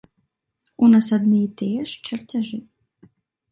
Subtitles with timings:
[0.87, 2.57] У нас адны і тыя ж чарцяжы.